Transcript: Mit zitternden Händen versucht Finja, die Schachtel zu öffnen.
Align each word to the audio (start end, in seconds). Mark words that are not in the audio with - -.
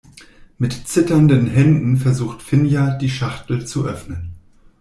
Mit 0.57 0.73
zitternden 0.87 1.45
Händen 1.45 1.95
versucht 1.97 2.41
Finja, 2.41 2.97
die 2.97 3.07
Schachtel 3.07 3.67
zu 3.67 3.85
öffnen. 3.85 4.31